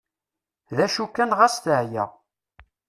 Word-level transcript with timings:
D 0.75 0.77
acu 0.85 1.05
kan 1.07 1.35
ɣas 1.37 1.55
teɛya. 1.63 2.05